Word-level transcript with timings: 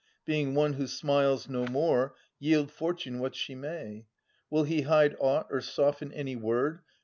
being 0.25 0.55
one 0.55 0.73
Who 0.73 0.87
smiles 0.87 1.47
no 1.47 1.67
more, 1.67 2.15
yield 2.39 2.71
Fortune 2.71 3.19
what 3.19 3.35
she 3.35 3.53
may. 3.53 4.07
Will 4.49 4.63
he 4.63 4.81
hide 4.81 5.15
aught 5.19 5.45
or 5.51 5.61
soften 5.61 6.11
any 6.11 6.35
word. 6.35 6.79